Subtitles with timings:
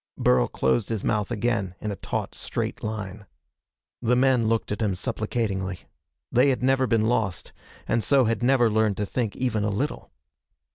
[0.17, 3.27] Burl closed his mouth again, in a taut straight line.
[4.01, 5.81] The men looked at him supplicatingly.
[6.31, 7.53] They had never been lost,
[7.87, 10.09] and so had never learned to think even a little.